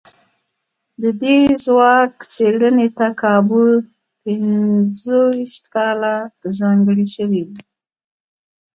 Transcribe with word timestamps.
د 1.01 1.03
دې 1.21 1.37
ځواک 1.63 2.13
څېړنې 2.33 2.87
ته 2.97 3.07
کابو 3.21 3.63
پينځو 4.23 5.19
ويشت 5.35 5.65
کاله 5.75 6.13
ځانګړي 6.59 7.07
شوي 7.15 7.41
وو. 7.47 7.55